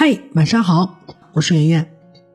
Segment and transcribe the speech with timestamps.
[0.00, 1.00] 嗨，晚上好，
[1.32, 1.90] 我是圆圆。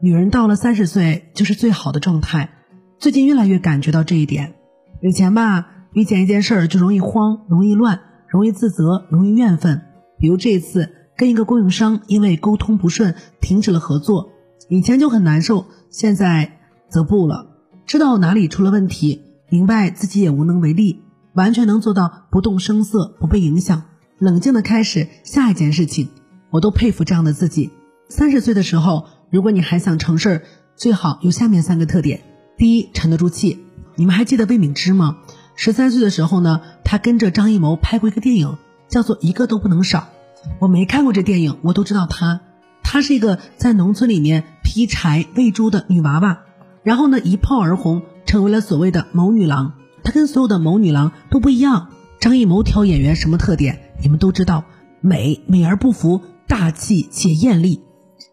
[0.00, 2.50] 女人到了三十岁就是最好的状态，
[2.98, 4.54] 最近越来越感觉到这一点。
[5.00, 9.82] 以前吧，遇见一件事儿就容易慌、容易乱、容易自责、容易怨愤。
[10.18, 14.30] 比如这次跟一个供应商因为沟通不顺停止了合作，
[14.68, 16.58] 以前就很难受，现在
[16.88, 17.46] 则不了。
[17.86, 23.84] 知道哪里出了问题，明白自己也无能为力，完全能做到不动声色、不被影响，
[24.18, 26.08] 冷静的开始下一件事情。
[26.54, 27.72] 我都佩服这样的自己。
[28.08, 30.42] 三十岁的时候，如果你还想成事儿，
[30.76, 32.22] 最好有下面三个特点：
[32.56, 33.64] 第一，沉得住气。
[33.96, 35.16] 你们还记得魏敏芝吗？
[35.56, 39.98] 十三岁的时候呢，她跟着张艺谋拍过一个电影，叫做《一个都不能少》。
[40.60, 42.40] 我没看过这电影，我都知道她。
[42.84, 46.44] 她是一个在农村里面劈柴喂猪的女娃娃，
[46.84, 49.72] 然后呢一炮而红，成为了所谓的谋女郎。
[50.04, 51.88] 她跟所有的谋女郎都不一样。
[52.20, 53.80] 张艺谋挑演员什么特点？
[54.00, 54.62] 你们都知道，
[55.00, 56.22] 美美而不服。
[56.46, 57.80] 大气且艳丽，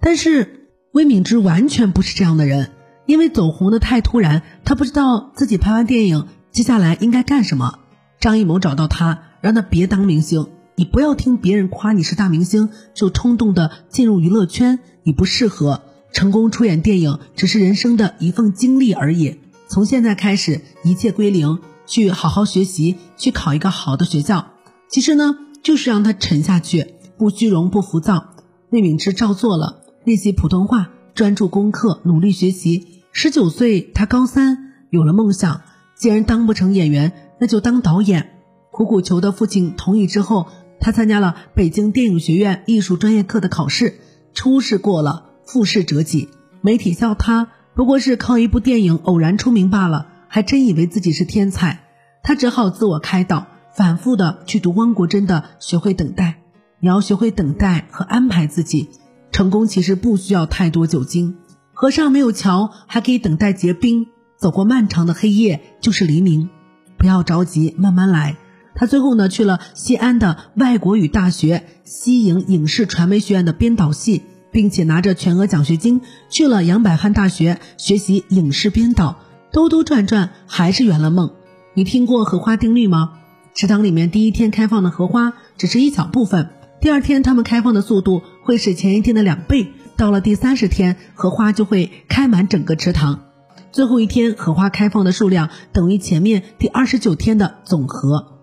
[0.00, 2.72] 但是魏敏芝完全不是这样的人。
[3.06, 7.78] 因为走红的太突然，她不知道自己拍完电影接下来应该干什么。
[8.20, 15.82] 张艺谋找到她，让她别当明星，你不要听别人夸你是大明星就冲动的进入娱乐圈，你不适合。
[16.12, 19.38] 成功出演电影只是人生的一份经历而已。
[19.68, 24.52] 从现在开始，一切归零，去好好学习，去考一个好的学校。
[24.90, 26.94] 其实呢，就是让他沉下去。
[27.18, 28.34] 不虚荣，不浮躁。
[28.70, 33.02] 魏敏芝照做了，练习普通话，专注功课，努力学习。
[33.10, 35.62] 十九岁，她高三，有了梦想。
[35.96, 38.30] 既然当不成演员，那就当导演。
[38.70, 40.46] 苦苦求得父亲同意之后，
[40.78, 43.98] 她参加了北京电影学院艺术专业课的考试，
[44.32, 46.28] 初试过了，复试折戟。
[46.60, 51.80] 媒体笑她不过是靠一部电影偶然出名罢了，还真以为自己是天才。
[52.22, 56.42] 她只好自我开导，反复的去读汪国真的《学会等待》。
[56.80, 58.88] 你要学会等待和安排自己，
[59.32, 61.36] 成功其实不需要太多酒精。
[61.72, 64.06] 河上没有桥，还可以等待结冰。
[64.36, 66.48] 走过漫长的黑夜，就是黎明。
[66.96, 68.36] 不要着急，慢慢来。
[68.76, 74.22] 他最后呢，去了西安的外国语大学西影影视传媒学院的编导系，
[74.52, 76.00] 并且拿着全额奖学金
[76.30, 79.18] 去了杨百翰大学学习影视编导。
[79.50, 81.32] 兜兜转转，还是圆了梦。
[81.74, 83.14] 你听过荷花定律吗？
[83.54, 86.50] 池塘里面第一天开放的荷花只是一小部分。
[86.80, 89.72] 第二天，它们开放的速度会是前一天的两倍。
[89.96, 93.24] 到了第三十天，荷花就会开满整个池塘。
[93.72, 98.38] 最后一天，荷花开放的数量等于前面第二十九天的总和，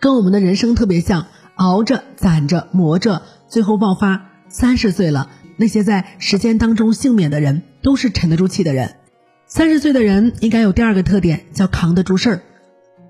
[0.00, 4.30] 跟我们的人生特别像，熬着、攒着、磨着，最后爆发。
[4.48, 8.96] 三十岁了，那些在时间当中幸免的人，都是沉得住气的人。
[9.46, 12.42] 三十岁的人应该有第二个特点，叫扛得住事儿。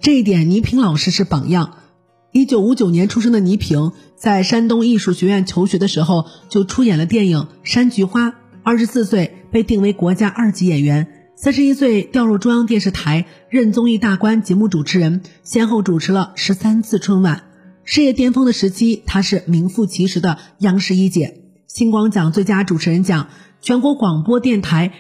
[0.00, 1.76] 这一点，倪萍老师是榜样。
[2.34, 8.30] 一九五九年出生的倪萍，在山东艺术学院求学的时候，就出演了电影《山菊花》。
[8.64, 17.44] 二十四岁被定为国家二级演员，三十一岁调入中央电视台任综艺大观节目主持人，先后主持了十三次春晚。
[17.84, 23.28] 事业巅峰的时期，她是名副其实的央视一姐，星光奖最佳主持人奖、
[23.60, 24.92] 全国广播电台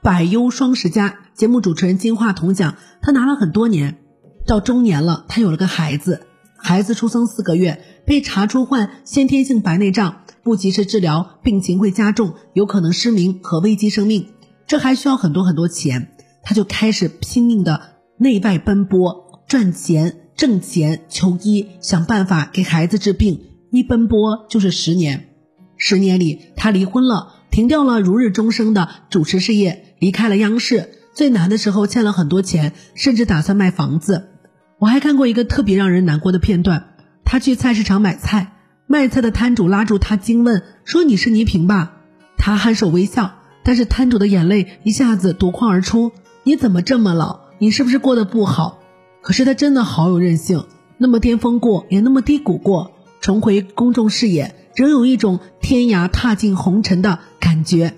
[0.00, 3.98] 百优双十佳节目主持人金话筒奖，她拿了很多年。
[4.46, 6.22] 到中年了，她有了个孩子。
[6.60, 14.26] 孩子出生四个月，被查出患先天性白内障，不及时治疗，病情会加重，有可能失明和危及生命。
[14.66, 17.80] 这还需要很多很多钱，他就开始拼命的
[18.18, 23.40] 内外奔波，赚钱、挣钱、求医，想办法给孩子治病。
[23.70, 25.28] 一奔波就是十年，
[25.76, 30.90] 十年里他离婚了，停掉了如日中升的主持事业，离开了央视。
[31.14, 34.28] 最难的时候欠了很多钱，甚至打算卖房子。
[34.78, 36.94] 我还看过一个特别让人难过的片段，
[37.24, 38.52] 他去菜市场买菜，
[38.86, 41.96] 卖菜的摊主拉住他惊问说：“你是倪萍吧？”
[42.38, 43.34] 他颔首微笑，
[43.64, 46.12] 但是摊主的眼泪一下子夺眶而出
[46.44, 47.40] ：“你怎么这么老？
[47.58, 48.78] 你是不是过得不好？”
[49.20, 50.64] 可是他真的好有韧性，
[50.96, 57.88] 那么巅峰过，也那么低谷过，重回公众视野，仍有一种天涯踏尽红尘的感觉。《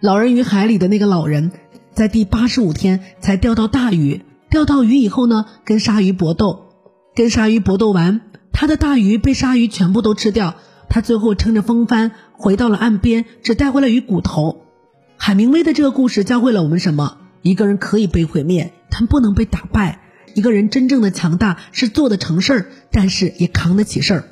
[0.00, 1.52] 老人与海》里的那个老人，
[1.94, 4.22] 在第八十五天才钓到大鱼。
[4.50, 6.66] 钓到鱼以后呢，跟鲨鱼搏斗，
[7.14, 8.20] 跟鲨鱼搏斗完，
[8.52, 10.56] 他的大鱼被鲨鱼全部都吃掉，
[10.88, 14.62] 他最后乘着风帆回到了岸边，只带回了鱼骨头。
[15.16, 17.18] 海明威的这个故事教会了我们什么？
[17.42, 20.00] 一个人可以被毁灭，但不能被打败。
[20.34, 24.24] 一个人真正的强大是做得成事儿，但是也扛得起事儿。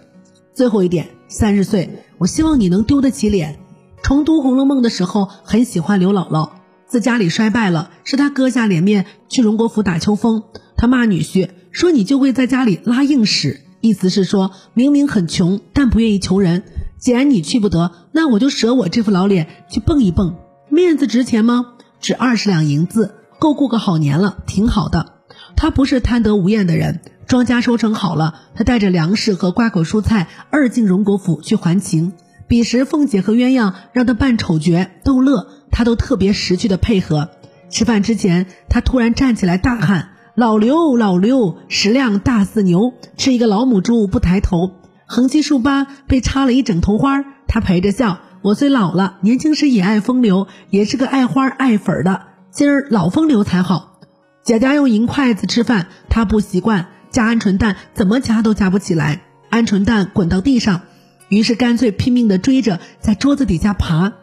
[0.52, 3.60] 最后一点，三十岁，我希望你能丢得起脸。
[4.02, 6.50] 重读《红楼梦》的时候，很喜欢刘姥姥。
[6.88, 10.44] 自家里衰败了，是他割下脸面去荣国府打秋风。
[10.76, 16.64] 他骂女婿说：“你就会在家里拉硬屎。”意思是说明明很穷，但不愿意求人。
[16.98, 20.36] 既然你去不得，那我就舍我这副老脸去蹦一蹦。
[20.70, 21.74] 面子值钱吗？
[22.00, 25.12] 值二十两银子，够过个好年了，挺好的。
[25.56, 32.14] 他不是贪得无厌的人，庄稼收成好了，他带着粮食和瓜果蔬菜二进荣国府去还情。
[32.48, 37.30] 彼时凤姐和鸳鸯让他扮丑角逗乐，他都特别识趣的配合。
[37.70, 44.72] 吃饭之前，他突然站起来大喊：“老刘，老刘，食量大似牛，吃一个老母猪不抬头。”
[45.06, 52.22] 横七竖八被插了一整头花，他陪着笑：“我虽老了，年轻时也爱风流，也是个爱花爱粉的。
[52.50, 54.00] 今儿老风流才好。”
[54.44, 60.80] 贾家用银筷子吃饭，他不习惯，夹鹌鹑蛋怎么夹都夹不起来，鹌鹑蛋滚到地上。
[61.28, 64.14] 于是干脆拼命地追着，在桌子底下爬。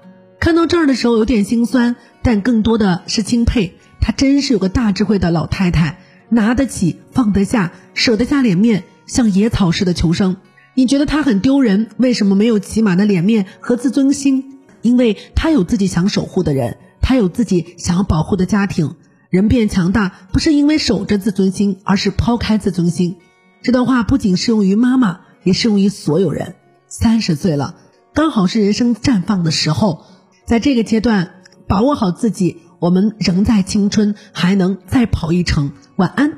[0.46, 3.80] 看到这儿的时候有点心酸，但更多的是钦佩。
[4.00, 5.98] 她真是有个大智慧的老太太，
[6.30, 10.38] 拿得起，放得下，舍得下脸面，像野草似的求生。
[10.76, 11.90] 你觉得她很丢人？
[11.98, 14.60] 为什么没有起码的脸面和自尊心？
[14.84, 18.98] 因为她有自己想守护的人，她有自己想要保护的家庭。
[19.32, 23.18] 人变强大，不是因为守着自尊心，而是抛开自尊心。
[23.64, 26.54] 这段话不仅适用于妈妈，也适用于所有人。
[26.88, 27.78] 三十岁了，
[28.14, 30.06] 刚好是人生绽放的时候，
[30.46, 35.72] 在这个阶段把握好自己，我们仍在青春，还能再跑一程。
[35.96, 36.38] 晚安。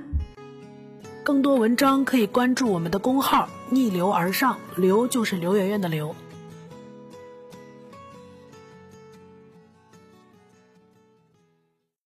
[1.26, 6.16] 更多文章可以关注我们的公号“逆流而上”，流就是刘媛媛的刘。